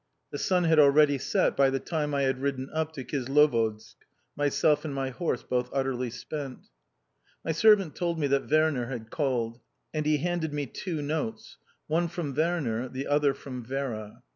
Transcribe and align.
The 0.31 0.39
sun 0.39 0.63
had 0.63 0.79
already 0.79 1.19
set 1.19 1.55
by 1.55 1.69
the 1.69 1.79
time 1.79 2.15
I 2.15 2.23
had 2.23 2.41
ridden 2.41 2.71
up 2.73 2.91
to 2.93 3.03
Kislovodsk 3.03 3.97
myself 4.35 4.83
and 4.83 4.95
my 4.95 5.11
horse 5.11 5.43
both 5.43 5.69
utterly 5.71 6.09
spent! 6.09 6.69
My 7.45 7.51
servant 7.51 7.95
told 7.95 8.17
me 8.17 8.25
that 8.25 8.49
Werner 8.49 8.87
had 8.87 9.11
called, 9.11 9.59
and 9.93 10.03
he 10.07 10.17
handed 10.17 10.53
me 10.55 10.65
two 10.65 11.03
notes: 11.03 11.57
one 11.85 12.07
from 12.07 12.33
Werner, 12.33 12.89
the 12.89 13.05
other... 13.05 13.35
from 13.35 13.63
Vera. 13.63 14.23